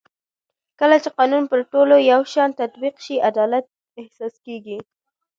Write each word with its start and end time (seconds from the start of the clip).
کله 0.79 0.95
چې 1.03 1.09
قانون 1.17 1.43
پر 1.51 1.59
ټولو 1.71 1.95
یو 2.11 2.21
شان 2.33 2.49
تطبیق 2.61 2.95
شي 3.05 3.15
عدالت 3.29 3.65
احساس 4.01 4.33
کېږي 4.45 4.77